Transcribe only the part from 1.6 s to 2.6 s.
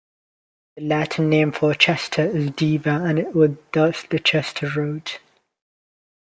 Chester is